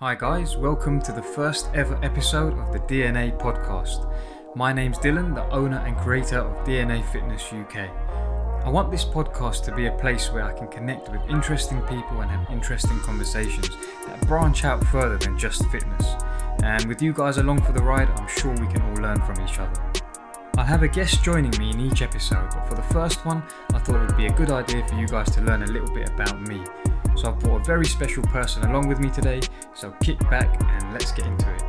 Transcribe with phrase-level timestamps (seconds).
[0.00, 4.08] Hi, guys, welcome to the first ever episode of the DNA podcast.
[4.54, 7.90] My name's Dylan, the owner and creator of DNA Fitness UK.
[8.64, 12.20] I want this podcast to be a place where I can connect with interesting people
[12.20, 13.70] and have interesting conversations
[14.06, 16.14] that branch out further than just fitness.
[16.62, 19.44] And with you guys along for the ride, I'm sure we can all learn from
[19.44, 19.82] each other.
[20.56, 23.42] I'll have a guest joining me in each episode, but for the first one,
[23.74, 25.92] I thought it would be a good idea for you guys to learn a little
[25.92, 26.62] bit about me.
[27.16, 29.40] So I've brought a very special person along with me today,
[29.74, 31.62] so kick back and let's get into it.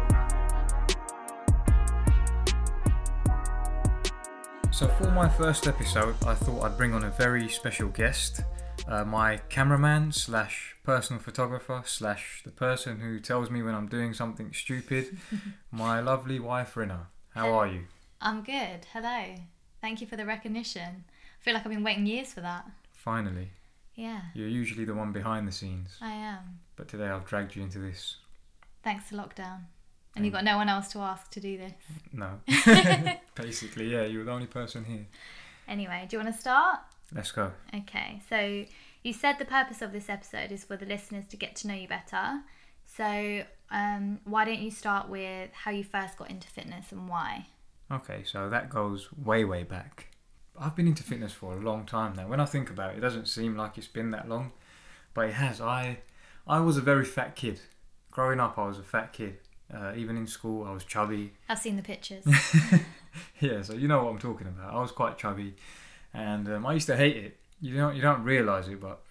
[4.71, 8.41] So for my first episode, I thought I'd bring on a very special guest,
[8.87, 14.13] uh, my cameraman slash personal photographer slash the person who tells me when I'm doing
[14.13, 15.17] something stupid,
[15.71, 17.07] my lovely wife Rina.
[17.35, 17.81] How are you?
[18.21, 18.85] I'm good.
[18.93, 19.35] Hello.
[19.81, 21.03] Thank you for the recognition.
[21.09, 22.65] I feel like I've been waiting years for that.
[22.93, 23.49] Finally,
[23.99, 26.59] Yeah, you're usually the one behind the scenes, I am.
[26.77, 28.15] but today I've dragged you into this.
[28.81, 29.63] Thanks to lockdown.
[30.15, 31.73] And you've got no one else to ask to do this.
[32.13, 32.39] No,
[33.35, 35.05] basically, yeah, you're the only person here.
[35.67, 36.79] Anyway, do you want to start?
[37.13, 37.51] Let's go.
[37.75, 38.65] Okay, so
[39.03, 41.73] you said the purpose of this episode is for the listeners to get to know
[41.73, 42.41] you better.
[42.85, 47.47] So, um, why don't you start with how you first got into fitness and why?
[47.91, 50.07] Okay, so that goes way, way back.
[50.59, 52.27] I've been into fitness for a long time now.
[52.27, 54.51] When I think about it, it doesn't seem like it's been that long,
[55.13, 55.61] but it has.
[55.61, 55.99] I,
[56.47, 57.61] I was a very fat kid.
[58.11, 59.37] Growing up, I was a fat kid.
[59.73, 61.33] Uh, even in school, I was chubby.
[61.47, 62.25] I've seen the pictures.
[63.39, 64.73] yeah, so you know what I'm talking about.
[64.73, 65.55] I was quite chubby,
[66.13, 67.37] and um, I used to hate it.
[67.61, 69.01] You don't, you don't realize it, but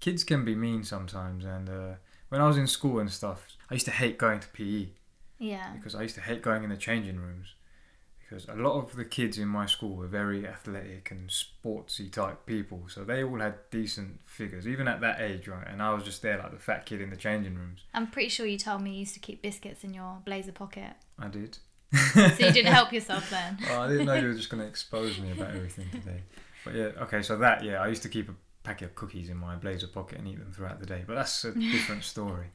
[0.00, 1.44] kids can be mean sometimes.
[1.44, 1.94] And uh,
[2.28, 4.88] when I was in school and stuff, I used to hate going to PE.
[5.38, 5.70] yeah.
[5.74, 7.54] because I used to hate going in the changing rooms
[8.28, 12.44] because a lot of the kids in my school were very athletic and sportsy type
[12.46, 15.66] people so they all had decent figures even at that age right?
[15.68, 17.80] And I was just there like the fat kid in the changing rooms.
[17.94, 20.92] I'm pretty sure you told me you used to keep biscuits in your blazer pocket.
[21.18, 21.58] I did.
[22.12, 23.58] So you didn't help yourself then.
[23.62, 26.22] well, I didn't know you were just going to expose me about everything today.
[26.64, 28.34] But yeah okay so that yeah I used to keep a
[28.64, 31.44] packet of cookies in my blazer pocket and eat them throughout the day but that's
[31.44, 32.46] a different story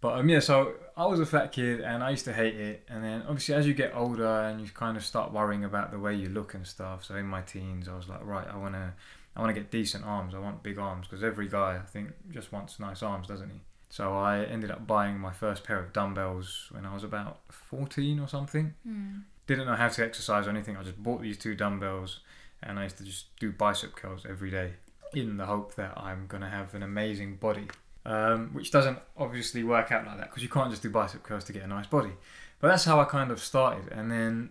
[0.00, 2.84] but um, yeah, so I was a fat kid and I used to hate it.
[2.88, 5.98] And then obviously, as you get older and you kind of start worrying about the
[5.98, 7.04] way you look and stuff.
[7.04, 8.94] So in my teens, I was like, right, I wanna,
[9.36, 10.34] I wanna get decent arms.
[10.34, 13.60] I want big arms because every guy I think just wants nice arms, doesn't he?
[13.90, 18.20] So I ended up buying my first pair of dumbbells when I was about 14
[18.20, 18.74] or something.
[18.86, 19.18] Hmm.
[19.46, 20.76] Didn't know how to exercise or anything.
[20.76, 22.20] I just bought these two dumbbells
[22.62, 24.74] and I used to just do bicep curls every day
[25.12, 27.66] in the hope that I'm gonna have an amazing body
[28.06, 31.44] um, which doesn't obviously work out like that because you can't just do bicep curls
[31.44, 32.12] to get a nice body.
[32.60, 34.50] But that's how I kind of started, and then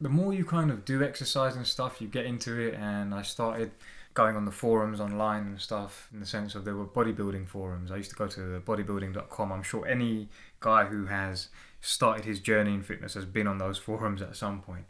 [0.00, 3.22] the more you kind of do exercise and stuff, you get into it, and I
[3.22, 3.70] started
[4.14, 7.90] going on the forums online and stuff in the sense of there were bodybuilding forums.
[7.90, 9.52] I used to go to bodybuilding.com.
[9.52, 10.28] I'm sure any
[10.60, 11.48] guy who has
[11.80, 14.86] started his journey in fitness has been on those forums at some point.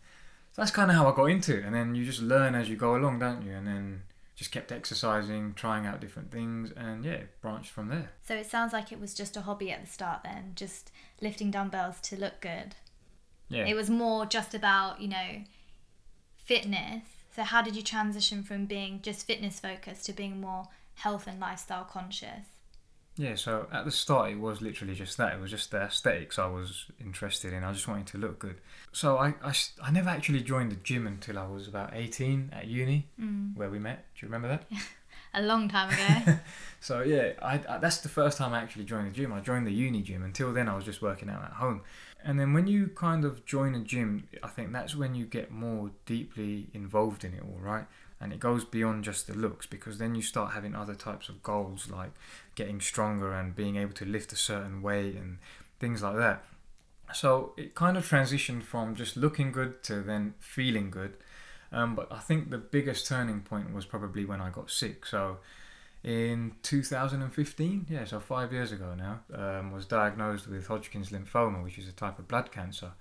[0.52, 2.68] So that's kind of how I got into it, and then you just learn as
[2.68, 3.52] you go along, don't you?
[3.52, 4.02] And then
[4.36, 8.10] just kept exercising, trying out different things, and yeah, branched from there.
[8.22, 10.92] So it sounds like it was just a hobby at the start then, just
[11.22, 12.76] lifting dumbbells to look good.
[13.48, 13.64] Yeah.
[13.64, 15.42] It was more just about, you know,
[16.36, 17.02] fitness.
[17.34, 21.40] So how did you transition from being just fitness focused to being more health and
[21.40, 22.46] lifestyle conscious?
[23.18, 25.32] Yeah, so at the start it was literally just that.
[25.34, 27.64] It was just the aesthetics I was interested in.
[27.64, 28.56] I just wanted to look good.
[28.92, 32.66] So I, I, I never actually joined the gym until I was about 18 at
[32.66, 33.56] uni, Mm.
[33.56, 34.04] where we met.
[34.14, 34.64] Do you remember that?
[35.34, 36.38] A long time ago.
[36.80, 39.32] So yeah, I, I, that's the first time I actually joined the gym.
[39.32, 40.22] I joined the uni gym.
[40.22, 41.80] Until then, I was just working out at home.
[42.24, 45.50] And then when you kind of join a gym, I think that's when you get
[45.50, 47.86] more deeply involved in it all, right?
[48.20, 51.42] And it goes beyond just the looks because then you start having other types of
[51.42, 52.12] goals like
[52.54, 55.38] getting stronger and being able to lift a certain weight and
[55.78, 56.42] things like that.
[57.14, 61.14] So it kind of transitioned from just looking good to then feeling good.
[61.72, 65.04] Um, but I think the biggest turning point was probably when I got sick.
[65.04, 65.38] So
[66.02, 71.78] in 2015, yeah, so five years ago now, um, was diagnosed with Hodgkin's lymphoma, which
[71.78, 72.92] is a type of blood cancer.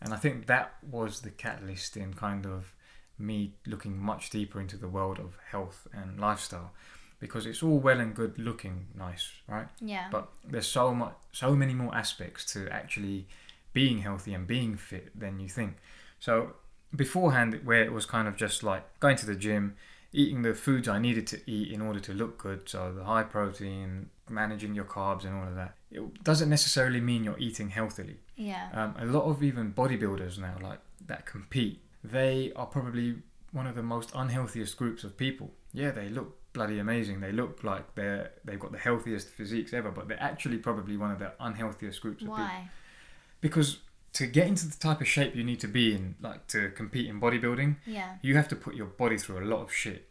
[0.00, 2.74] And I think that was the catalyst in kind of
[3.18, 6.72] me looking much deeper into the world of health and lifestyle
[7.20, 9.68] because it's all well and good looking nice, right?
[9.80, 10.08] yeah.
[10.10, 13.28] But there's so much, so many more aspects to actually
[13.72, 15.76] being healthy and being fit than you think.
[16.18, 16.54] So
[16.94, 19.76] beforehand, where it was kind of just like going to the gym,
[20.12, 23.22] eating the foods I needed to eat in order to look good, so the high
[23.22, 25.76] protein, managing your carbs and all of that.
[25.90, 28.16] It doesn't necessarily mean you're eating healthily.
[28.36, 28.68] yeah.
[28.74, 33.16] Um, a lot of even bodybuilders now, like that compete, they are probably
[33.52, 35.52] one of the most unhealthiest groups of people.
[35.72, 37.20] Yeah, they look bloody amazing.
[37.20, 41.10] They look like they're they've got the healthiest physiques ever, but they're actually probably one
[41.10, 42.34] of the unhealthiest groups of people.
[42.44, 42.68] Why?
[43.40, 43.78] Because
[44.14, 47.08] to get into the type of shape you need to be in, like to compete
[47.08, 48.16] in bodybuilding, Yeah.
[48.20, 50.08] you have to put your body through a lot of shit.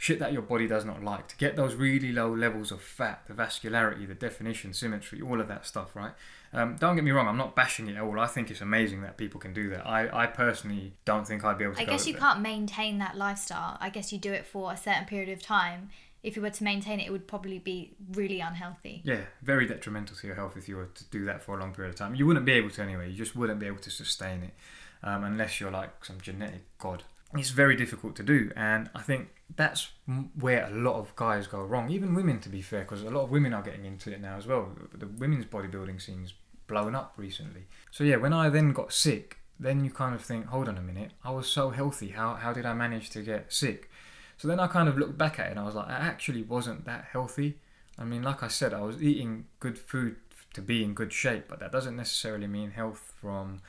[0.00, 1.28] Shit that your body does not like.
[1.28, 5.48] To get those really low levels of fat, the vascularity, the definition, symmetry, all of
[5.48, 6.12] that stuff, right?
[6.54, 8.18] Um, don't get me wrong, I'm not bashing it at all.
[8.18, 9.86] I think it's amazing that people can do that.
[9.86, 13.18] I, I personally don't think I'd be able to I guess you can't maintain that
[13.18, 13.76] lifestyle.
[13.78, 15.90] I guess you do it for a certain period of time.
[16.22, 19.02] If you were to maintain it, it would probably be really unhealthy.
[19.04, 21.74] Yeah, very detrimental to your health if you were to do that for a long
[21.74, 22.14] period of time.
[22.14, 23.10] You wouldn't be able to anyway.
[23.10, 24.54] You just wouldn't be able to sustain it
[25.02, 27.04] um, unless you're like some genetic god.
[27.34, 29.90] It's very difficult to do, and I think that's
[30.38, 31.88] where a lot of guys go wrong.
[31.90, 34.36] Even women, to be fair, because a lot of women are getting into it now
[34.36, 34.70] as well.
[34.92, 36.34] The women's bodybuilding scene's
[36.66, 37.66] blown up recently.
[37.90, 40.82] So yeah, when I then got sick, then you kind of think, hold on a
[40.82, 42.08] minute, I was so healthy.
[42.08, 43.90] How how did I manage to get sick?
[44.38, 46.42] So then I kind of looked back at it and I was like, I actually
[46.42, 47.58] wasn't that healthy.
[47.98, 50.16] I mean, like I said, I was eating good food
[50.54, 53.60] to be in good shape, but that doesn't necessarily mean health from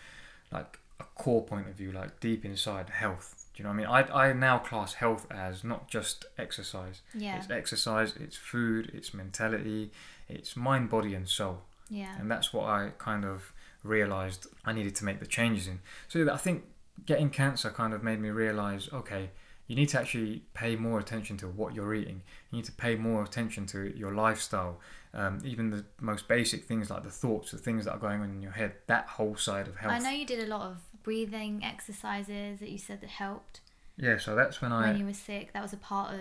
[0.52, 3.41] like a core point of view, like deep inside health.
[3.54, 4.12] Do you know what I mean?
[4.14, 7.02] I, I now class health as not just exercise.
[7.14, 7.38] Yeah.
[7.38, 9.92] It's exercise, it's food, it's mentality,
[10.30, 11.64] it's mind, body, and soul.
[11.90, 12.16] Yeah.
[12.18, 13.52] And that's what I kind of
[13.84, 15.80] realized I needed to make the changes in.
[16.08, 16.64] So I think
[17.06, 19.32] getting cancer kind of made me realize okay,
[19.68, 22.22] you need to actually pay more attention to what you're eating.
[22.52, 24.80] You need to pay more attention to your lifestyle,
[25.14, 28.32] um, even the most basic things like the thoughts, the things that are going on
[28.32, 29.94] in your head, that whole side of health.
[29.94, 33.62] I know you did a lot of breathing exercises that you said that helped
[33.98, 34.90] Yeah, so that's when I.
[34.92, 35.54] when you were sick.
[35.54, 36.20] That was a part of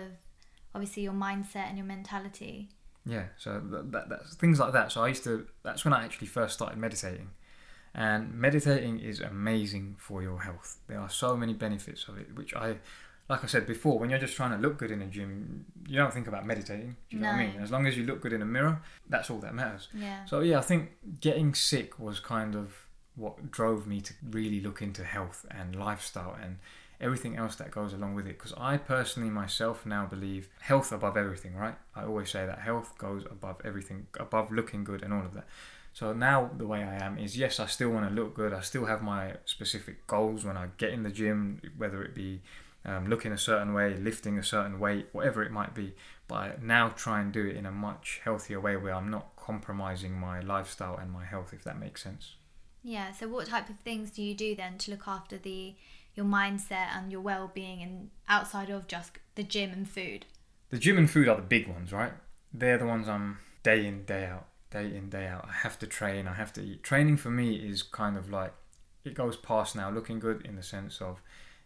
[0.75, 2.69] obviously your mindset and your mentality.
[3.05, 4.91] Yeah, so that, that, that's things like that.
[4.91, 5.47] So I used to.
[5.63, 7.31] That's when I actually first started meditating,
[7.95, 10.77] and meditating is amazing for your health.
[10.87, 12.75] There are so many benefits of it, which I,
[13.27, 15.97] like I said before, when you're just trying to look good in a gym, you
[15.97, 16.95] don't think about meditating.
[17.09, 17.59] Do you know what I mean?
[17.59, 19.87] As long as you look good in a mirror, that's all that matters.
[19.95, 20.23] Yeah.
[20.25, 22.85] So yeah, I think getting sick was kind of
[23.21, 26.57] what drove me to really look into health and lifestyle and
[26.99, 28.37] everything else that goes along with it.
[28.37, 31.55] Because I personally myself now believe health above everything.
[31.55, 31.75] Right?
[31.95, 35.47] I always say that health goes above everything, above looking good and all of that.
[35.93, 38.53] So now the way I am is yes, I still want to look good.
[38.53, 42.41] I still have my specific goals when I get in the gym, whether it be
[42.85, 45.93] um, looking a certain way, lifting a certain weight, whatever it might be.
[46.27, 49.35] But I now try and do it in a much healthier way where I'm not
[49.35, 52.35] compromising my lifestyle and my health, if that makes sense.
[52.83, 53.11] Yeah.
[53.11, 55.75] So what type of things do you do then to look after the
[56.13, 60.25] your mindset and your well-being and outside of just the gym and food?
[60.69, 62.13] The gym and food are the big ones, right?
[62.53, 65.45] They're the ones I'm day in, day out, day in, day out.
[65.47, 66.83] I have to train, I have to eat.
[66.83, 68.53] Training for me is kind of like,
[69.05, 71.21] it goes past now looking good in the sense of,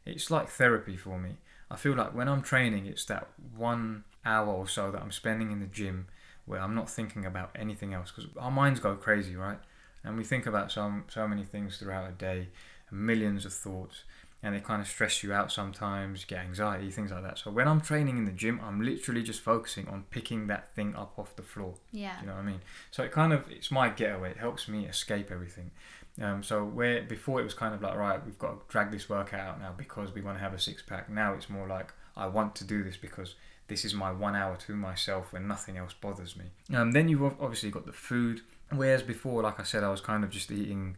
[0.06, 1.38] it's like therapy for me.
[1.72, 5.52] I feel like when I'm training, it's that one hour or so that I'm spending
[5.52, 6.08] in the gym
[6.46, 9.58] where I'm not thinking about anything else because our minds go crazy, right?
[10.06, 12.50] And we think about so, so many things throughout a day,
[12.92, 14.04] millions of thoughts,
[14.44, 17.40] and they kind of stress you out sometimes, get anxiety, things like that.
[17.40, 20.96] So when I'm training in the gym, I'm literally just focusing on picking that thing
[20.96, 21.74] up off the floor.
[21.92, 22.16] Yeah.
[22.16, 22.62] Do you know what I mean?
[22.92, 24.32] So it kind of it's my getaway.
[24.32, 25.72] It helps me escape everything.
[26.22, 29.10] Um, so where before it was kind of like right, we've got to drag this
[29.10, 31.10] workout out now because we want to have a six pack.
[31.10, 33.36] Now it's more like I want to do this because
[33.68, 36.46] this is my one hour to myself when nothing else bothers me.
[36.74, 38.42] Um, then you've obviously got the food.
[38.78, 40.98] Whereas before, like I said, I was kind of just eating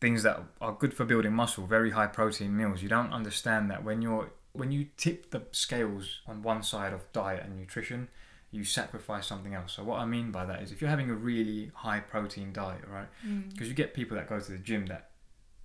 [0.00, 2.82] things that are good for building muscle, very high protein meals.
[2.82, 7.10] You don't understand that when you're when you tip the scales on one side of
[7.12, 8.08] diet and nutrition,
[8.50, 9.72] you sacrifice something else.
[9.72, 12.82] So what I mean by that is if you're having a really high protein diet,
[12.86, 13.08] right?
[13.26, 13.50] Mm.
[13.50, 15.08] Because you get people that go to the gym that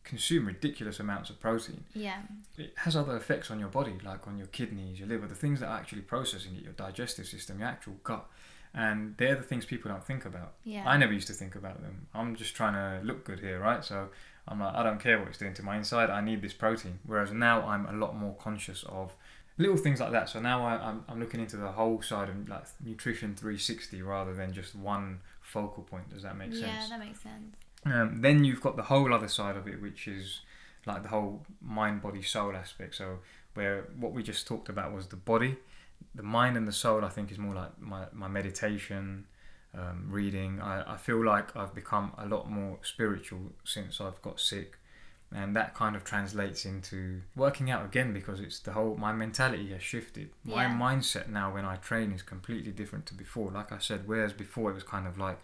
[0.07, 1.83] consume ridiculous amounts of protein.
[1.93, 2.21] Yeah.
[2.57, 5.59] It has other effects on your body, like on your kidneys, your liver, the things
[5.59, 8.25] that are actually processing it, your digestive system, your actual gut.
[8.74, 10.53] And they're the things people don't think about.
[10.63, 10.83] Yeah.
[10.86, 12.07] I never used to think about them.
[12.13, 13.83] I'm just trying to look good here, right?
[13.83, 14.09] So
[14.47, 16.09] I'm like, I don't care what it's doing to my inside.
[16.09, 17.00] I need this protein.
[17.05, 19.15] Whereas now I'm a lot more conscious of
[19.57, 20.29] little things like that.
[20.29, 24.33] So now I, I'm, I'm looking into the whole side of like nutrition 360 rather
[24.33, 26.09] than just one focal point.
[26.09, 26.65] Does that make sense?
[26.65, 27.55] yeah, that makes sense.
[27.86, 30.41] Um, then you've got the whole other side of it, which is
[30.86, 32.95] like the whole mind, body, soul aspect.
[32.95, 33.19] So
[33.53, 35.57] where what we just talked about was the body,
[36.15, 37.03] the mind, and the soul.
[37.03, 39.25] I think is more like my my meditation,
[39.73, 40.61] um, reading.
[40.61, 44.77] I, I feel like I've become a lot more spiritual since I've got sick.
[45.29, 49.71] And that kind of translates into working out again because it's the whole my mentality
[49.71, 50.29] has shifted.
[50.45, 53.51] My mindset now when I train is completely different to before.
[53.51, 55.37] Like I said, whereas before it was kind of like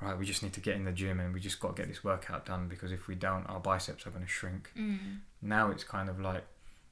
[0.00, 1.88] right, we just need to get in the gym and we just got to get
[1.88, 4.70] this workout done because if we don't, our biceps are going to shrink.
[4.78, 5.18] Mm.
[5.42, 6.44] Now it's kind of like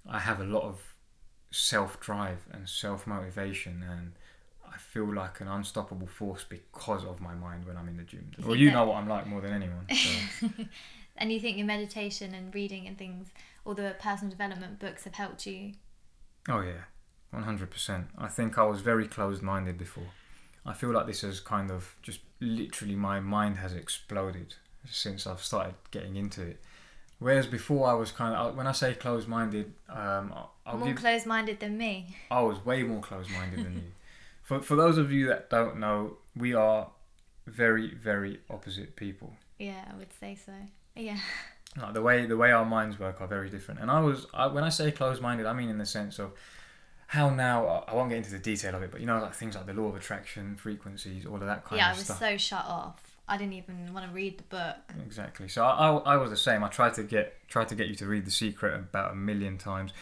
[0.08, 0.95] I have a lot of
[1.56, 4.12] self drive and self motivation and
[4.68, 8.30] I feel like an unstoppable force because of my mind when I'm in the gym.
[8.36, 9.86] You Well, you that- know what I'm like more than anyone.
[9.90, 10.48] So.
[11.18, 13.28] And you think your meditation and reading and things,
[13.64, 15.72] all the personal development books have helped you?
[16.48, 16.82] oh yeah,
[17.30, 18.08] one hundred percent.
[18.18, 20.10] I think I was very closed minded before.
[20.66, 25.42] I feel like this has kind of just literally my mind has exploded since I've
[25.42, 26.60] started getting into it.
[27.18, 30.32] Whereas before I was kind of when I say closed minded, um,
[30.66, 32.16] I'll- More give closed-minded than me.
[32.30, 33.92] I was way more closed minded than you.
[34.42, 36.88] For for those of you that don't know, we are
[37.46, 39.34] very very opposite people.
[39.58, 40.52] Yeah, I would say so.
[40.94, 41.18] Yeah.
[41.78, 43.80] Like the way the way our minds work are very different.
[43.80, 46.32] And I was I, when I say closed minded, I mean in the sense of
[47.08, 49.54] how now I- won't get into the detail of it, but you know like things
[49.54, 52.18] like the law of attraction, frequencies, all of that kind yeah, of stuff.
[52.20, 53.05] Yeah, I was so shut off.
[53.28, 54.76] I didn't even want to read the book.
[55.04, 55.48] Exactly.
[55.48, 56.62] So I, I, I was the same.
[56.62, 59.58] I tried to get tried to get you to read The Secret about a million
[59.58, 59.92] times,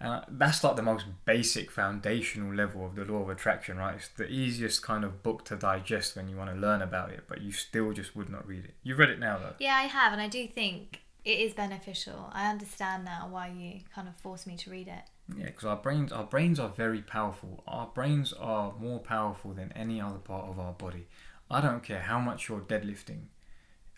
[0.00, 3.94] and I- that's like the most basic foundational level of the law of attraction, right?
[3.96, 7.24] It's the easiest kind of book to digest when you want to learn about it,
[7.28, 8.74] but you still just would not read it.
[8.82, 9.54] You've read it now though.
[9.58, 12.30] Yeah, I have, and I do think it is beneficial.
[12.32, 15.02] I understand now why you kind of forced me to read it.
[15.36, 17.64] Yeah, because our brains our brains are very powerful.
[17.66, 21.06] Our brains are more powerful than any other part of our body.
[21.50, 23.26] I don't care how much you're deadlifting,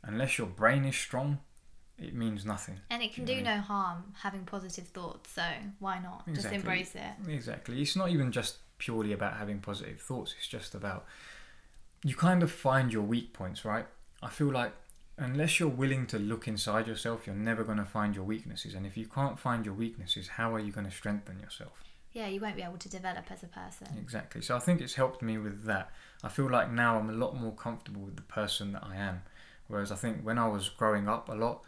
[0.02, 1.38] unless your brain is strong,
[1.98, 2.80] it means nothing.
[2.90, 5.42] And it can Do you no harm having positive thoughts, so
[5.78, 6.26] why not?
[6.32, 7.30] Just embrace it.
[7.30, 7.80] Exactly.
[7.82, 10.34] It's not even just purely about having positive thoughts.
[10.38, 11.06] It's just about
[12.04, 13.86] you kind of find your weak points, right?
[14.22, 14.72] I feel like
[15.16, 18.74] unless you're willing to look inside yourself, you're never going to find your weaknesses.
[18.74, 21.72] And if you can't find your weaknesses, how are you going to strengthen yourself?
[22.12, 23.88] Yeah, you won't be able to develop as a person.
[23.98, 24.40] Exactly.
[24.42, 25.90] So I think it's helped me with that.
[26.24, 29.22] I feel like now I'm a lot more comfortable with the person that I am.
[29.68, 31.64] Whereas I think when I was growing up a lot,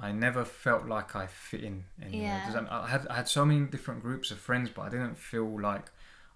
[0.00, 2.42] I never felt like I fit in anywhere.
[2.52, 2.66] Yeah.
[2.68, 5.86] I had I had so many different groups of friends, but I didn't feel like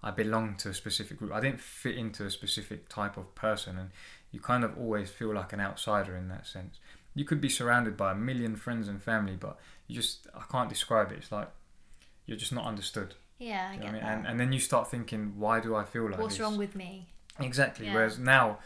[0.01, 1.33] I belonged to a specific group.
[1.33, 3.89] I didn't fit into a specific type of person, and
[4.31, 6.79] you kind of always feel like an outsider in that sense.
[7.13, 10.69] You could be surrounded by a million friends and family, but you just I can't
[10.69, 11.17] describe it.
[11.17, 11.49] It's like
[12.25, 13.15] you're just not understood.
[13.39, 13.89] Yeah, I get that.
[13.89, 14.03] I mean?
[14.03, 16.19] And and then you start thinking, why do I feel like this?
[16.19, 16.41] What's this?
[16.41, 17.07] wrong with me?
[17.39, 17.85] Exactly.
[17.85, 17.93] Yeah.
[17.93, 18.59] Whereas now,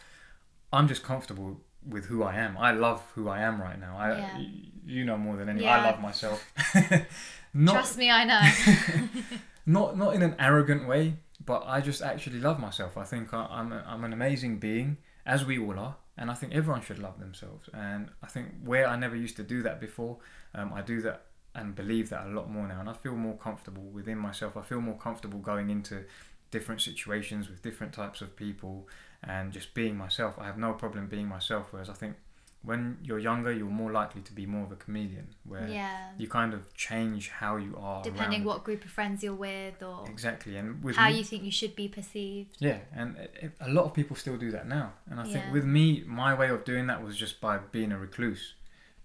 [0.72, 2.58] I'm just comfortable with who I am.
[2.58, 3.96] I love who I am right now.
[3.98, 4.38] I, Yeah.
[4.86, 5.66] you know more than anyone.
[5.66, 5.80] Yeah.
[5.80, 6.44] I love myself.
[7.54, 8.42] not Trust me, I know.
[9.66, 12.98] not not in an arrogant way, but I just actually love myself.
[12.98, 16.34] I think I, I'm a, I'm an amazing being, as we all are, and I
[16.34, 17.70] think everyone should love themselves.
[17.74, 20.18] And I think where I never used to do that before,
[20.56, 21.26] um, I do that
[21.56, 24.58] and believe that a lot more now, and I feel more comfortable within myself.
[24.58, 26.04] I feel more comfortable going into
[26.52, 28.88] different situations with different types of people
[29.24, 30.36] and just being myself.
[30.40, 31.68] I have no problem being myself.
[31.72, 32.16] Whereas I think
[32.64, 36.10] when you're younger, you're more likely to be more of a chameleon, where yeah.
[36.18, 38.02] you kind of change how you are.
[38.04, 38.46] Depending around.
[38.48, 41.52] what group of friends you're with or Exactly, and with how me, you think you
[41.52, 42.56] should be perceived.
[42.60, 44.94] yeah, and it, it- a lot of people still do that now.
[45.10, 45.52] And I think Yeah.
[45.52, 48.54] with me, my way of doing that was just by being a recluse.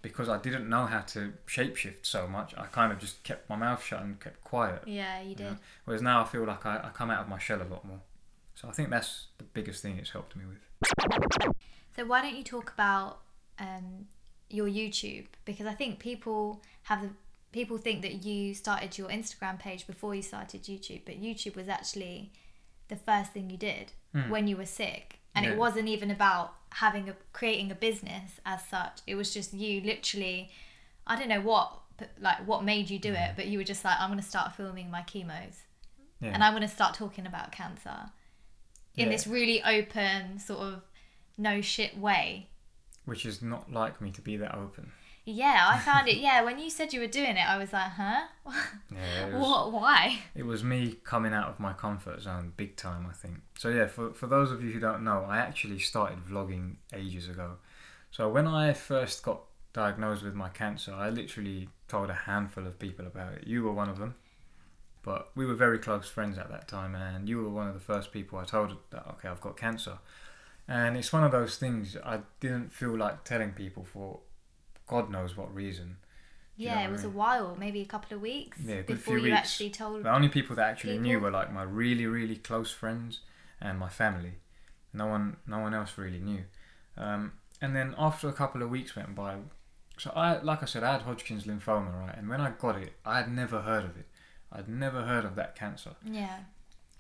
[0.01, 3.57] Because I didn't know how to shapeshift so much, I kind of just kept my
[3.57, 4.83] mouth shut and kept quiet.
[4.87, 5.45] Yeah, you did.
[5.45, 5.55] Yeah.
[5.85, 8.01] Whereas now I feel like I, I come out of my shell a lot more.
[8.55, 10.59] So I think that's the biggest thing it's helped me with.
[11.97, 13.21] So why don't you talk about
[13.59, 14.07] um,
[14.49, 15.27] your YouTube?
[15.45, 17.11] Because I think people have the
[17.51, 21.69] people think that you started your Instagram page before you started YouTube, but YouTube was
[21.69, 22.33] actually
[22.89, 23.93] the first thing you did
[24.29, 25.45] when you were sick, and.
[25.45, 25.53] Yeah.
[25.53, 29.01] it wasn't even about having a creating a business as such.
[29.07, 30.51] It was just you literally.
[31.07, 31.79] I don't know what
[32.21, 33.37] like what made you do it, mm.
[33.37, 35.63] but you were just like, I'm going to start filming my chemos.
[36.21, 36.31] Yeah.
[36.35, 38.11] and I'm going to start talking about cancer
[38.97, 39.13] in Yeah.
[39.13, 40.83] this really open sort of
[41.37, 42.49] no shit way.
[43.05, 44.91] Which is not like me to be that open.
[45.29, 46.17] Yeah, I found it.
[46.17, 48.23] Yeah, when you said you were doing it, I was like, huh?
[48.91, 49.73] Yeah, was, What?
[49.73, 50.19] Why?
[50.35, 53.43] it was me coming out of my comfort zone big time, I think.
[53.59, 57.29] So, yeah, for, for those of you who don't know, I actually started vlogging ages
[57.29, 57.57] ago.
[58.11, 59.43] So, when I first got
[59.75, 63.47] diagnosed with my cancer, I literally told a handful of people about it.
[63.47, 64.15] You were one of them.
[65.03, 67.81] But we were very close friends at that time, and you were one of the
[67.81, 69.99] first people I told that, okay, I've got cancer.
[70.67, 74.21] And it's one of those things I didn't feel like telling people for
[74.89, 75.97] God knows what reason.
[76.57, 78.83] Do you know Yeah, it I was a while, maybe a couple of weeks Yeah,
[78.83, 79.37] before few you weeks.
[79.39, 80.03] actually told.
[80.03, 83.21] The only people that actually knew were like my really, really close friends
[83.61, 84.35] and my family.
[84.93, 86.45] No one, no one else really knew.
[86.97, 89.37] Um, and then after a couple of weeks went by,
[89.99, 92.17] so I, like I said, I had Hodgkin's lymphoma, right?
[92.17, 94.07] And when I got it, I had never heard of it.
[94.51, 95.91] I'd never heard of that cancer.
[96.05, 96.39] Yeah,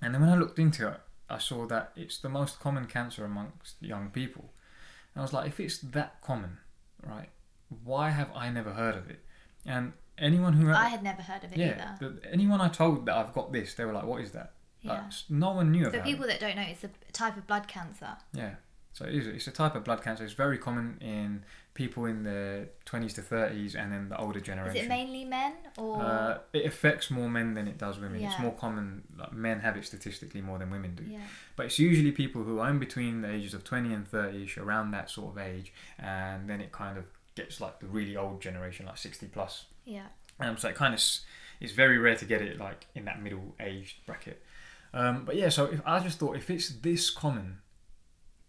[0.02, 3.24] And then when I looked into it, I saw that it's the most common cancer
[3.24, 4.50] amongst young people.
[5.14, 6.58] And I was like, if it's that common,
[7.02, 7.30] right,
[7.84, 9.20] why have I never heard of it?
[9.66, 12.20] And anyone who I had never heard of it yeah, either.
[12.20, 14.52] the, anyone I told that I've got this, they were like, "What is that?"
[14.84, 15.10] Like, Yeah.
[15.28, 15.98] no one knew about it.
[15.98, 18.16] For people that don't know, it's a type of blood cancer.
[18.32, 18.54] Yeah,
[18.92, 20.24] so it is, it's a type of blood cancer.
[20.24, 21.44] It's very common in
[21.74, 24.76] people in their twenties to thirties, and then the older generation.
[24.76, 26.00] Is it mainly men or?
[26.00, 28.20] Uh, it affects more men than it does women.
[28.20, 28.30] Yeah.
[28.30, 29.02] It's more common.
[29.16, 31.04] Like men have it statistically more than women do.
[31.04, 31.18] yeah.
[31.56, 34.92] But it's usually people who are in between the ages of 20 and 30ish, around
[34.92, 37.04] that sort of age, and then it kind of
[37.38, 39.64] gets like the really old generation, like 60 plus.
[39.84, 40.06] Yeah.
[40.40, 41.00] Um, so it kind of
[41.60, 44.42] it's very rare to get it like in that middle age bracket.
[44.92, 47.58] Um, but yeah, so if, I just thought if it's this common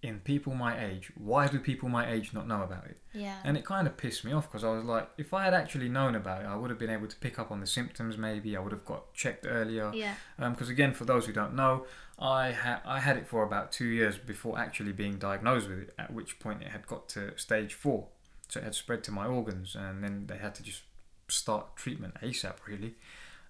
[0.02, 2.98] in people my age, why do people my age not know about it?
[3.14, 3.36] Yeah.
[3.44, 5.90] And it kind of pissed me off because I was like, if I had actually
[5.90, 8.18] known about it, I would have been able to pick up on the symptoms.
[8.18, 9.92] Maybe I would have got checked earlier.
[9.94, 10.16] yeah.
[10.38, 11.86] Because again, for those who don't know,
[12.18, 15.94] I had I had it for about two years before actually being diagnosed with it.
[15.98, 18.08] At which point it had got to stage four,
[18.50, 20.82] so it had spread to my organs, and then they had to just
[21.28, 22.56] start treatment ASAP.
[22.68, 22.96] Really.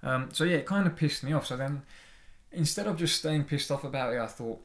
[0.03, 1.47] Um, so yeah, it kind of pissed me off.
[1.47, 1.83] So then,
[2.51, 4.61] instead of just staying pissed off about it, I thought,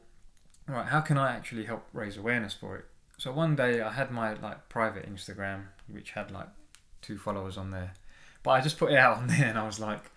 [0.67, 2.85] right, how can I actually help raise awareness for it?
[3.17, 6.49] So one day I had my like private Instagram, which had like
[7.01, 7.93] two followers on there,
[8.43, 10.11] but I just put it out on there, and I was like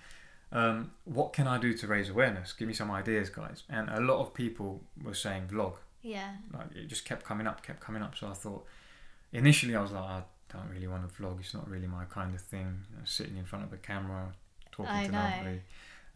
[0.50, 2.52] um, what can I do to raise awareness?
[2.52, 3.64] Give me some ideas, guys.
[3.68, 5.76] And a lot of people were saying vlog.
[6.02, 6.30] Yeah.
[6.52, 8.16] Like it just kept coming up, kept coming up.
[8.16, 8.64] So I thought,
[9.32, 11.40] initially I was like, I don't really want to vlog.
[11.40, 12.84] It's not really my kind of thing.
[12.90, 14.32] You know, sitting in front of a camera,
[14.72, 15.30] talking I to know.
[15.38, 15.60] nobody.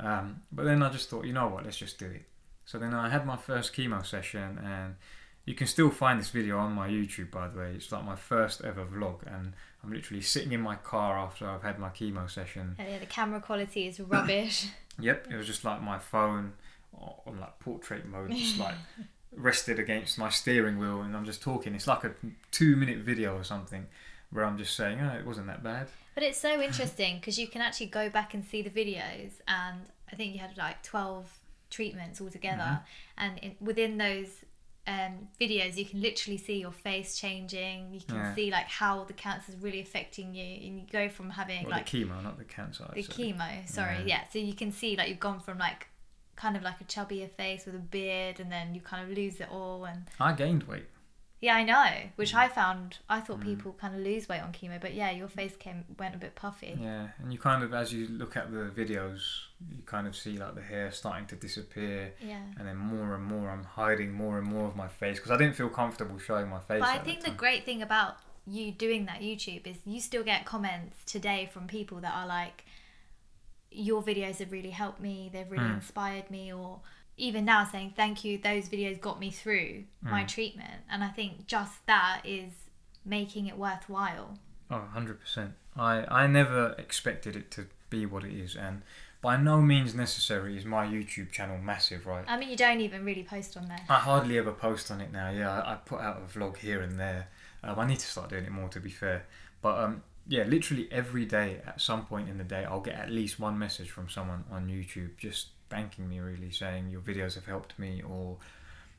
[0.01, 1.65] Um, but then I just thought, you know what?
[1.65, 2.23] Let's just do it.
[2.65, 4.95] So then I had my first chemo session, and
[5.45, 7.73] you can still find this video on my YouTube, by the way.
[7.75, 9.53] It's like my first ever vlog, and
[9.83, 12.77] I'm literally sitting in my car after I've had my chemo session.
[12.79, 14.67] And yeah, the camera quality is rubbish.
[15.01, 16.53] Yep, it was just like my phone
[16.95, 18.75] on like portrait mode, just like
[19.35, 21.75] rested against my steering wheel, and I'm just talking.
[21.75, 22.13] It's like a
[22.51, 23.87] two minute video or something
[24.31, 25.89] where I'm just saying, oh, it wasn't that bad.
[26.15, 29.81] But it's so interesting because you can actually go back and see the videos, and
[30.11, 31.39] I think you had like twelve
[31.71, 33.25] treatments altogether, Mm-hmm.
[33.25, 34.29] and in, within those
[34.87, 37.95] um, videos, you can literally see your face changing.
[37.95, 38.35] You can Yeah.
[38.35, 41.71] see like how the cancer is really affecting you, and you go from having Well,
[41.71, 42.91] like the chemo, not the cancer.
[42.93, 43.67] the so- chemo.
[43.69, 44.05] Sorry, Yeah.
[44.07, 44.25] yeah.
[44.31, 45.87] So you can see like you've gone from like
[46.37, 49.41] kind of like a chubbier face with a beard, and then you kind of lose
[49.41, 50.87] it all, and I gained weight.
[51.41, 51.75] yeah, I know.
[51.75, 52.11] Mm.
[52.17, 55.29] Which I found, I thought people kind of lose weight on chemo, but yeah, your
[55.29, 56.79] face came went a bit puffy.
[56.81, 59.21] Yeah, and you kind of, as you look at the videos,
[59.71, 62.43] you kind of see like the hair starting to disappear, Yeah.
[62.59, 65.37] and then more and more, I'm hiding more and more of my face because I
[65.37, 66.81] didn't feel comfortable showing my face.
[66.81, 68.17] But I think the great thing about
[68.47, 72.65] you doing that YouTube is you still get comments today from people that are like,
[73.75, 75.75] your videos have really helped me, they've really Hmm.
[75.75, 76.81] inspired me, or
[77.17, 80.11] even now saying thank you, those videos got me through Hmm.
[80.11, 80.83] my treatment.
[80.91, 82.53] And I think just that is
[83.05, 84.39] making it worthwhile.
[84.71, 85.53] Oh, 100%.
[85.77, 88.83] I, I never expected it to be what it is, and
[89.21, 92.25] by no means necessary is my YouTube channel massive, right?
[92.27, 93.81] I mean, you don't even really post on there.
[93.89, 95.31] I hardly ever post on it now.
[95.31, 97.29] Yeah, I, I put out a vlog here and there.
[97.63, 99.27] Um, I need to start doing it more, to be fair.
[99.61, 103.11] But um, yeah, literally every day, at some point in the day, I'll get at
[103.11, 107.47] least one message from someone on YouTube just thanking me, really, saying your videos have
[107.47, 108.37] helped me, or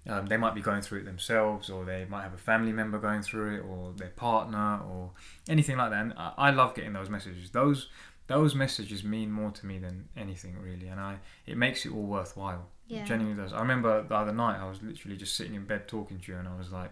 [0.07, 2.99] um, they might be going through it themselves, or they might have a family member
[2.99, 5.12] going through it, or their partner, or
[5.47, 6.01] anything like that.
[6.01, 7.51] And I, I love getting those messages.
[7.51, 7.89] Those
[8.27, 12.03] those messages mean more to me than anything really, and I it makes it all
[12.03, 12.67] worthwhile.
[12.88, 13.01] Yeah.
[13.01, 13.53] It genuinely does.
[13.53, 16.38] I remember the other night I was literally just sitting in bed talking to you,
[16.38, 16.91] and I was like,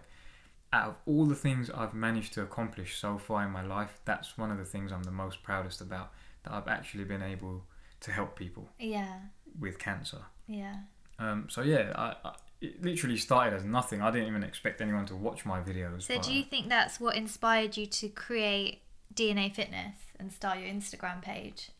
[0.72, 4.38] out of all the things I've managed to accomplish so far in my life, that's
[4.38, 6.12] one of the things I'm the most proudest about.
[6.44, 7.64] That I've actually been able
[8.00, 9.14] to help people Yeah,
[9.60, 10.22] with cancer.
[10.48, 10.76] yeah.
[11.18, 14.02] Um, so yeah, I, I, it literally started as nothing.
[14.02, 16.02] I didn't even expect anyone to watch my videos.
[16.02, 18.80] So but, do you think that's what inspired you to create
[19.14, 21.70] DNA Fitness and start your Instagram page?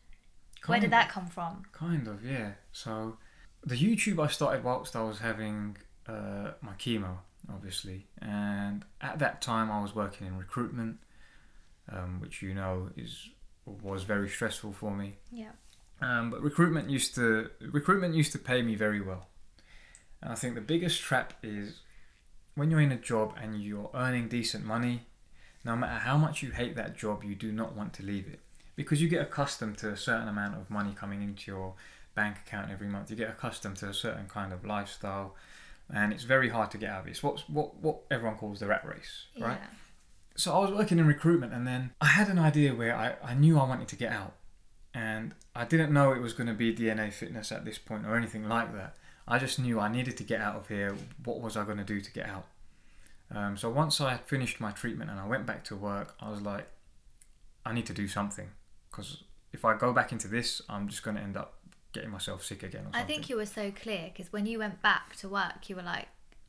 [0.65, 1.63] Where did of- that come from?
[1.73, 2.51] Kind of, yeah.
[2.71, 3.17] So
[3.65, 5.75] the YouTube I started whilst I was having
[6.07, 7.17] uh, my chemo,
[7.51, 10.97] obviously, and at that time I was working in recruitment,
[11.91, 13.29] um, which you know is
[13.65, 15.15] was very stressful for me.
[15.31, 15.51] Yeah.
[16.01, 19.27] Um, but recruitment used to recruitment used to pay me very well,
[20.21, 21.79] and I think the biggest trap is
[22.55, 25.03] when you're in a job and you're earning decent money.
[25.65, 28.41] No matter how much you hate that job, you do not want to leave it
[28.75, 31.73] because you get accustomed to a certain amount of money coming into your
[32.15, 33.09] bank account every month.
[33.09, 35.35] You get accustomed to a certain kind of lifestyle,
[35.93, 37.11] and it's very hard to get out of it.
[37.11, 39.59] It's what what what everyone calls the rat race, right?
[39.61, 39.67] Yeah.
[40.35, 43.33] so I was working in recruitment and then I had an idea where I, I
[43.35, 44.33] knew I wanted to get out
[44.93, 48.15] and I didn't know it was going to be DNA fitness at this point or
[48.15, 48.95] anything like that.
[49.27, 50.95] I just knew I needed to get out of here.
[51.23, 52.45] What was I going to do to get out?
[53.33, 56.29] Um, so once I had finished my treatment and I went back to work, I
[56.29, 56.67] was like,
[57.65, 58.49] I need to do something
[58.91, 61.53] because if I go back into this, I'm just going to end up
[61.93, 62.81] getting myself sick again.
[62.81, 63.01] Or something.
[63.01, 65.83] I think you were so clear because when you went back to work, you were
[65.83, 66.07] like,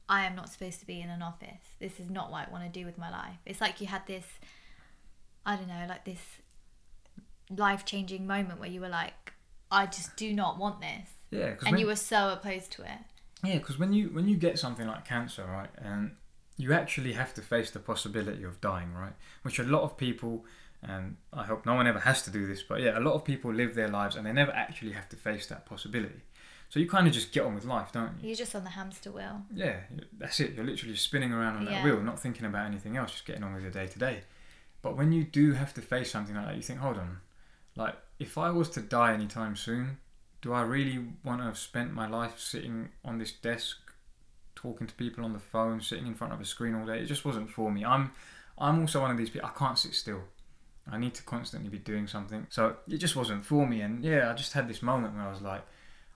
[0.09, 1.63] I am not supposed to be in an office.
[1.79, 3.37] This is not what I want to do with my life.
[3.47, 4.27] It's like you had this,
[5.47, 6.21] I don't know, like this
[7.51, 9.33] life changing moment where you were like,
[9.71, 11.09] I just do not want this.
[11.31, 12.99] yeah, And you were so opposed to it.
[13.43, 16.13] Yeah, because when you when you get something like cancer, right, and
[16.57, 19.13] you actually have to face the possibility of dying, right,
[19.43, 20.45] which a lot of people,
[20.83, 23.25] and I hope no one ever has to do this, but yeah, a lot of
[23.25, 26.23] people live their lives and they never actually have to face that possibility.
[26.69, 28.29] So you kind of just get on with life, don't you?
[28.29, 29.43] You're just on the hamster wheel.
[29.55, 29.77] Yeah,
[30.19, 30.55] that's it.
[30.55, 31.85] You're literally spinning around on that Yeah.
[31.85, 34.25] wheel, not thinking about anything else, just getting on with your day to day.
[34.83, 37.21] But when you do have to face something like that, you think, hold on,
[37.77, 39.99] like if I was to die anytime soon,
[40.43, 43.79] do I really want to have spent my life sitting on this desk,
[44.65, 46.99] talking to people on the phone, sitting in front of a screen all day?
[46.99, 47.85] It just wasn't for me.
[47.85, 48.13] I'm,
[48.57, 49.51] I'm also one of these people.
[49.55, 50.23] I can't sit still.
[50.91, 52.47] I need to constantly be doing something.
[52.49, 53.83] So it just wasn't for me.
[53.83, 55.63] And yeah, I just had this moment where I was like,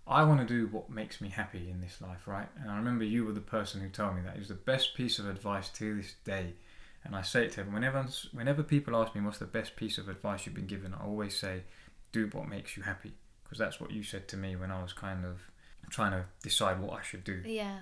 [0.07, 2.49] I want to do what makes me happy in this life, right?
[2.61, 4.37] And I remember you were the person who told me that.
[4.37, 6.55] It was the best piece of advice to this day.
[7.05, 7.83] And I say it to everyone.
[7.83, 11.05] Whenever, whenever people ask me what's the best piece of advice you've been given, I
[11.05, 11.65] always say,
[12.13, 13.13] do what makes you happy.
[13.45, 15.41] Because that's what you said to me when I was kind of
[15.91, 17.43] trying to decide what I should do.
[17.45, 17.79] Yeah.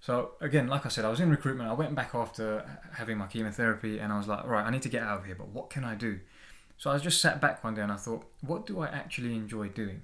[0.00, 1.68] So again, like I said, I was in recruitment.
[1.68, 4.88] I went back after having my chemotherapy, and I was like, right, I need to
[4.88, 5.34] get out of here.
[5.34, 6.20] But what can I do?
[6.76, 9.68] So I just sat back one day and I thought, what do I actually enjoy
[9.68, 10.02] doing?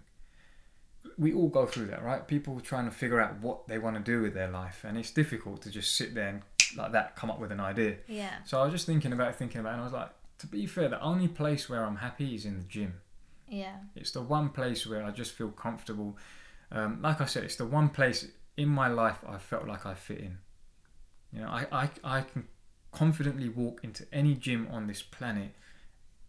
[1.19, 2.27] We all go through that, right?
[2.27, 5.11] People trying to figure out what they want to do with their life, and it's
[5.11, 6.43] difficult to just sit there and
[6.77, 7.97] like that come up with an idea.
[8.09, 8.31] Yeah.
[8.45, 10.47] So I was just thinking about it, thinking about, it, and I was like, to
[10.47, 12.95] be fair, the only place where I'm happy is in the gym.
[13.49, 13.77] Yeah.
[13.95, 16.17] It's the one place where I just feel comfortable.
[16.71, 19.95] Um, like I said, it's the one place in my life I felt like I
[19.95, 20.39] fit in.
[21.33, 22.47] You know, I, I, I can
[22.91, 25.55] confidently walk into any gym on this planet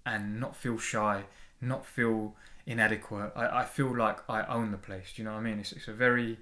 [0.05, 1.23] and not feel shy,
[1.59, 3.33] not feel inadequate.
[3.35, 5.13] I, I feel like I own the place.
[5.15, 5.59] Do you know what I mean?
[5.59, 6.37] It's, it's a very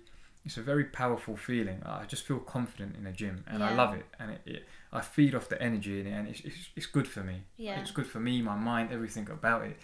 [0.46, 1.82] it's a very powerful feeling.
[1.86, 4.06] I just feel confident in a gym and I love it.
[4.20, 7.08] And it, it, I feed off the energy in it and it's, it's, it's good
[7.08, 7.44] for me.
[7.58, 7.80] Yeah.
[7.80, 9.78] It's good for me, my mind, everything about it.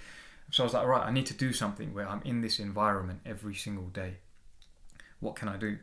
[0.50, 3.20] So I was like, right, I need to do something where I'm in this environment
[3.24, 4.16] every single day.
[5.20, 5.78] What can I do?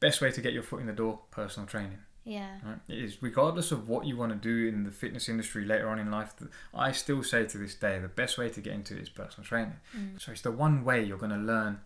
[0.00, 1.98] Best way to get your foot in the door, personal training.
[2.24, 2.58] Yeah.
[2.64, 2.78] Right?
[2.88, 5.98] It is regardless of what you want to do in the fitness industry later on
[5.98, 6.34] in life.
[6.74, 9.46] I still say to this day, the best way to get into it is personal
[9.46, 9.76] training.
[9.96, 10.20] Mm.
[10.20, 11.80] So it's the one way you're going to learn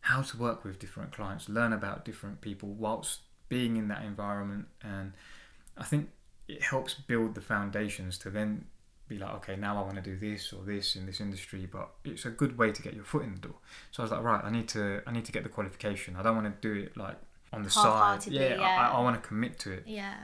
[0.00, 4.66] how to work with different clients, learn about different people whilst being in that environment,
[4.82, 5.12] and
[5.76, 6.10] I think
[6.48, 8.64] it helps build the foundations to then
[9.10, 11.90] be like, okay, now I want to do this or this in this industry, but
[12.04, 13.56] it's a good way to get your foot in the door.
[13.90, 16.16] So I was like, right, I need to, I need to get the qualification.
[16.16, 17.16] I don't want to do it like
[17.52, 18.26] on the side.
[18.26, 18.62] Yeah, yeah.
[18.62, 19.82] I, I want to commit to it.
[19.86, 20.14] Yeah.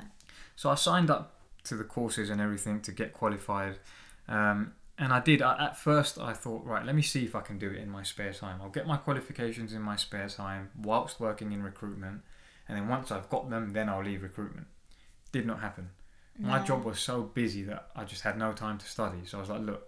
[0.54, 3.78] So I signed up to the courses and everything to get qualified.
[4.28, 5.42] Um, and I did.
[5.42, 7.90] I, at first, I thought, right, let me see if I can do it in
[7.90, 8.60] my spare time.
[8.62, 12.22] I'll get my qualifications in my spare time whilst working in recruitment.
[12.68, 14.68] And then once I've got them, then I'll leave recruitment.
[15.32, 15.90] Did not happen.
[16.38, 19.18] My job was so busy that I just had no time to study.
[19.24, 19.86] So I was like, look,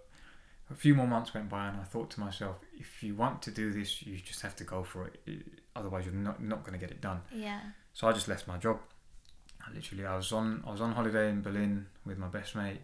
[0.71, 3.51] a few more months went by, and I thought to myself, if you want to
[3.51, 5.43] do this, you just have to go for it.
[5.75, 7.21] Otherwise, you're not not going to get it done.
[7.31, 7.59] Yeah.
[7.93, 8.79] So I just left my job.
[9.65, 12.81] I literally, I was on I was on holiday in Berlin with my best mate,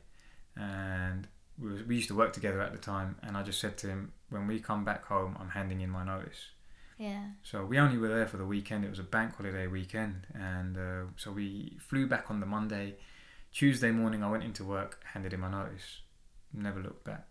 [0.55, 1.27] and
[1.59, 3.15] we, was, we used to work together at the time.
[3.23, 6.03] And I just said to him, when we come back home, I'm handing in my
[6.03, 6.49] notice.
[6.97, 7.23] Yeah.
[7.43, 8.85] So we only were there for the weekend.
[8.85, 12.95] It was a bank holiday weekend, and uh, so we flew back on the Monday.
[13.55, 16.01] Tuesday morning, I went into work, handed in my notice.
[16.53, 17.25] Never looked back.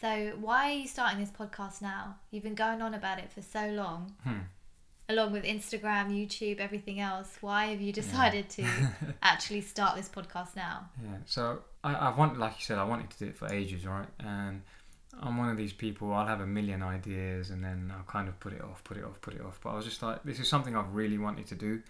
[0.00, 2.14] So why are you starting this podcast now?
[2.30, 4.42] You've been going on about it for so long, Hmm.
[5.08, 7.36] along with Instagram, YouTube, everything else.
[7.40, 8.64] Why have you decided to
[9.24, 10.88] actually start this podcast now?
[11.02, 11.16] Yeah.
[11.26, 14.06] So I, I want, like you said, I wanted to do it for ages, right?
[14.20, 14.62] And
[15.20, 16.12] I'm one of these people.
[16.12, 19.02] I'll have a million ideas, and then I'll kind of put it off, put it
[19.02, 19.58] off, put it off.
[19.60, 21.82] But I was just like, this is something I've really wanted to do,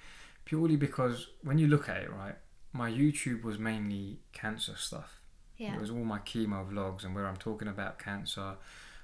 [0.46, 2.36] purely because when you look at it, right,
[2.72, 5.20] my YouTube was mainly cancer stuff.
[5.56, 5.74] Yeah.
[5.74, 8.54] It was all my chemo vlogs and where I'm talking about cancer,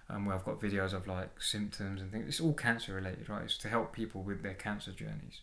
[0.09, 2.29] and where I've got videos of like symptoms and things.
[2.29, 3.45] It's all cancer related, right?
[3.45, 5.41] It's to help people with their cancer journeys,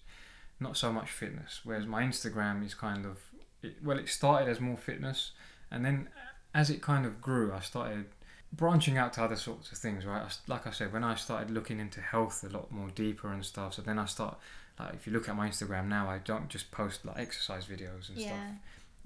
[0.59, 1.61] not so much fitness.
[1.63, 3.17] Whereas my Instagram is kind of,
[3.61, 5.31] it, well, it started as more fitness,
[5.69, 6.09] and then
[6.53, 8.05] as it kind of grew, I started
[8.53, 10.21] branching out to other sorts of things, right?
[10.21, 13.43] I like I said, when I started looking into health a lot more deeper and
[13.43, 14.37] stuff, so then I start,
[14.79, 18.09] like, if you look at my Instagram now, I don't just post like exercise videos
[18.09, 18.31] and stuff.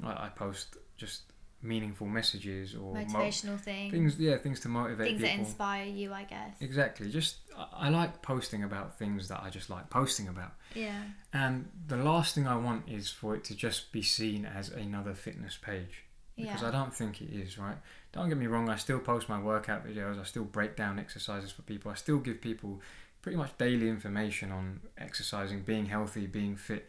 [0.03, 0.09] Yeah.
[0.09, 1.21] I, post just
[1.61, 3.91] meaningful messages or mo- Motivational things.
[3.91, 6.55] things yeah things to motivate Things that inspire you, I guess.
[6.61, 11.01] exactly just I, I like posting about things that i just like posting about Yeah.
[11.33, 15.15] and the last thing i want is for it to just be seen as another
[15.15, 16.03] fitness page
[16.35, 16.67] because Yeah.
[16.67, 17.77] I don't think it is, right?
[18.11, 21.49] Don't get me wrong, I still post my workout videos, I still break down exercises
[21.51, 22.81] for people, I still give people
[23.25, 26.87] pretty much daily information on exercising, being healthy, being fit.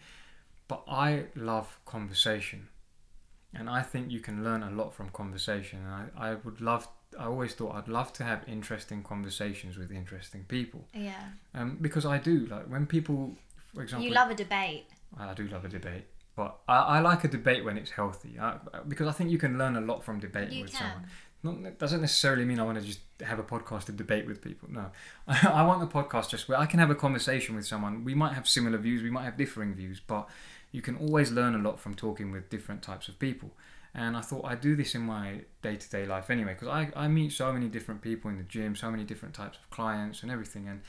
[0.69, 2.69] But I love conversation.
[3.55, 5.79] And I think you can learn a lot from conversation.
[5.83, 9.91] And I, I would love, I always thought I'd love to have interesting conversations with
[9.91, 10.87] interesting people.
[10.93, 11.25] Yeah.
[11.55, 12.45] Um, because I do.
[12.49, 13.35] Like when people,
[13.75, 14.85] for example, You love a debate.
[15.17, 16.05] I do love a debate,
[16.37, 19.57] but I, I like a debate when it's healthy I, because I think you can
[19.57, 20.81] learn a lot from debating You with can.
[20.81, 21.07] someone.
[21.43, 24.43] Not, that doesn't necessarily mean I want to just have a podcast to debate with
[24.43, 24.69] people.
[24.71, 24.91] No,
[25.29, 28.05] I want the podcast just where I can have a conversation with someone.
[28.05, 30.29] We might have similar views, we might have differing views, but
[30.73, 33.51] you can always learn a lot from talking with different types of people.
[33.95, 36.91] And I thought I'd do this in my day to day life anyway, because I,
[36.95, 40.23] I meet so many different people in the gym, so many different types of clients
[40.23, 40.69] and everything.
[40.69, 40.83] And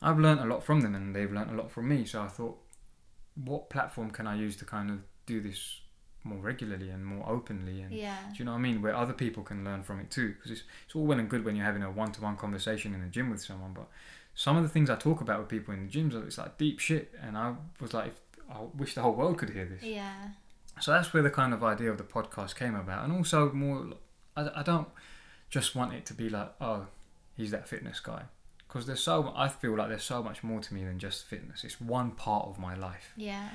[0.00, 2.04] I've learned a lot from them, and they've learned a lot from me.
[2.04, 2.58] So I thought,
[3.34, 5.80] what platform can I use to kind of do this
[6.24, 7.82] more regularly and more openly?
[7.82, 8.16] And Yeah.
[8.32, 8.82] do you know what I mean?
[8.82, 10.34] Where other people can learn from it too.
[10.34, 12.94] Because it's, it's all well and good when you're having a one to one conversation
[12.94, 13.88] in the gym with someone, but
[14.34, 16.78] some of the things I talk about with people in the gyms, it's like deep
[16.78, 17.12] shit.
[17.20, 18.14] And I was like,
[18.50, 19.82] I wish the whole world could hear this.
[19.82, 20.12] Yeah.
[20.80, 23.04] So that's where the kind of idea of the podcast came about.
[23.04, 23.88] And also, more,
[24.36, 24.88] I, I don't
[25.50, 26.86] just want it to be like, oh,
[27.36, 28.22] he's that fitness guy.
[28.66, 31.62] Because there's so, I feel like there's so much more to me than just fitness.
[31.62, 33.12] It's one part of my life.
[33.16, 33.50] Yeah.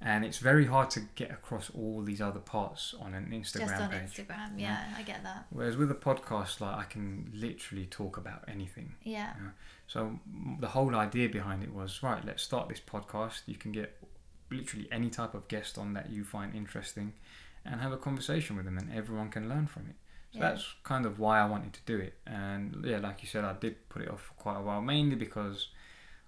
[0.00, 3.74] And it's very hard to get across all these other parts on an Instagram Just
[3.82, 4.00] on page.
[4.02, 4.50] Instagram.
[4.56, 5.46] Yeah, I get that.
[5.50, 8.94] Whereas with a podcast, like I can literally talk about anything.
[9.02, 9.32] Yeah.
[9.88, 10.20] So
[10.60, 12.24] the whole idea behind it was right.
[12.24, 13.40] Let's start this podcast.
[13.46, 13.96] You can get
[14.50, 17.12] literally any type of guest on that you find interesting,
[17.64, 19.96] and have a conversation with them, and everyone can learn from it.
[20.32, 20.50] So Yeah.
[20.50, 22.14] that's kind of why I wanted to do it.
[22.24, 25.16] And yeah, like you said, I did put it off for quite a while, mainly
[25.16, 25.68] because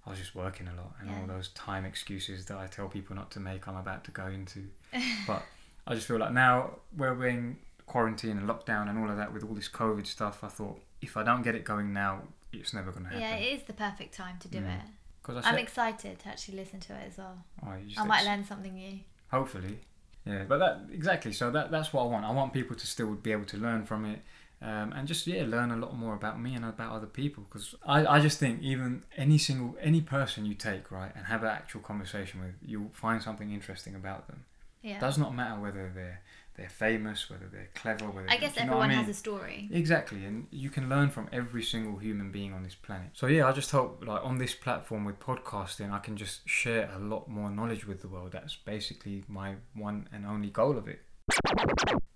[0.07, 3.15] I was just working a lot and all those time excuses that I tell people
[3.17, 3.69] not to make.
[3.69, 4.65] I'm about to go into,
[5.27, 5.43] but
[5.87, 9.33] I just feel like now where we're in quarantine and lockdown and all of that
[9.33, 12.73] with all this COVID stuff, I thought if I don't get it going now, it's
[12.73, 13.23] never going to happen.
[13.23, 14.75] Yeah, it is the perfect time to do Mm.
[14.77, 14.83] it.
[15.23, 17.37] Because I I'm excited to actually listen to it as well.
[17.65, 19.01] oh, I might ex- learn something new.
[19.31, 19.79] hopefully,
[20.25, 20.45] yeah.
[20.49, 21.33] But that exactly.
[21.33, 22.25] So that that's what I want.
[22.25, 24.21] I want people to still be able to learn from it.
[24.63, 27.75] Um, and just yeah, learn a lot more about me and about other people because
[27.87, 31.49] I, I just think even any single any person you take right and have an
[31.49, 34.45] actual conversation with, you'll find something interesting about them.
[34.83, 35.01] Yeah.
[35.01, 36.21] Does not matter whether they're
[36.57, 39.05] they're famous, whether they're clever, whether I guess do you know everyone I mean?
[39.05, 39.69] has a story.
[39.73, 43.09] Exactly, and you can learn from every single human being on this planet.
[43.15, 46.91] So yeah, I just hope like on this platform with podcasting, I can just share
[46.95, 48.33] a lot more knowledge with the world.
[48.33, 51.01] That's basically my one and only goal of it.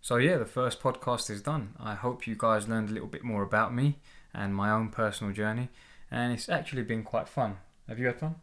[0.04, 1.72] So yeah, the first podcast is done.
[1.80, 4.00] I hope you guys learned a little bit more about me
[4.34, 5.70] and my own personal journey,
[6.10, 7.56] and it's actually been quite fun.
[7.88, 8.34] Have you had fun?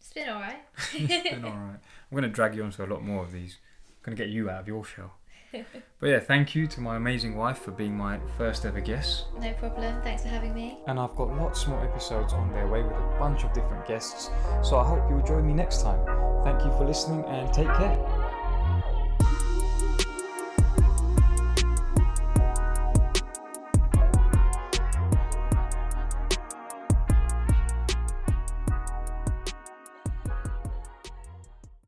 [0.00, 0.64] It's been alright.
[0.92, 1.78] it's been all right.
[2.10, 3.58] I'm gonna drag you onto a lot more of these.
[3.88, 5.12] I'm gonna get you out of your shell.
[6.00, 9.26] But yeah, thank you to my amazing wife for being my first ever guest.
[9.38, 10.02] No problem.
[10.02, 10.78] Thanks for having me.
[10.88, 14.30] and I've got lots more episodes on their way with a bunch of different guests.
[14.64, 16.04] So I hope you'll join me next time.
[16.42, 18.23] Thank you for listening and take care.